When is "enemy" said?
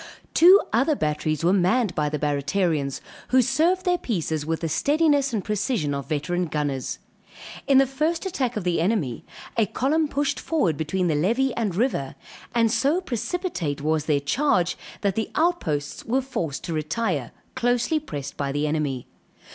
8.81-9.23, 18.65-19.05